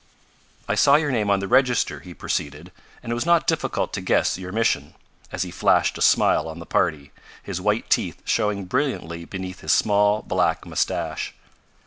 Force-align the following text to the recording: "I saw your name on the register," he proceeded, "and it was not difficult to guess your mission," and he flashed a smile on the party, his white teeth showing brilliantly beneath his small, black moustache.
"I 0.67 0.73
saw 0.73 0.95
your 0.95 1.11
name 1.11 1.29
on 1.29 1.41
the 1.41 1.47
register," 1.47 1.99
he 1.99 2.15
proceeded, 2.15 2.71
"and 3.03 3.11
it 3.11 3.13
was 3.13 3.27
not 3.27 3.45
difficult 3.45 3.93
to 3.93 4.01
guess 4.01 4.35
your 4.35 4.51
mission," 4.51 4.95
and 5.31 5.39
he 5.43 5.51
flashed 5.51 5.95
a 5.95 6.01
smile 6.01 6.47
on 6.47 6.57
the 6.57 6.65
party, 6.65 7.11
his 7.43 7.61
white 7.61 7.87
teeth 7.87 8.19
showing 8.25 8.65
brilliantly 8.65 9.25
beneath 9.25 9.59
his 9.59 9.73
small, 9.73 10.23
black 10.23 10.65
moustache. 10.65 11.35